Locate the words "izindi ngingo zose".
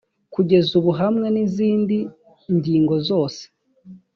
1.45-3.41